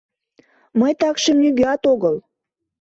Мый 0.79 0.93
такшым 0.99 1.37
нигӧат 1.43 1.81
огыл. 1.91 2.15